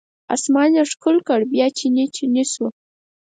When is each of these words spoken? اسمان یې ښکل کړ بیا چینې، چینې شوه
اسمان 0.35 0.69
یې 0.77 0.83
ښکل 0.91 1.17
کړ 1.27 1.39
بیا 1.53 1.67
چینې، 1.77 2.05
چینې 2.15 2.43
شوه 2.51 2.69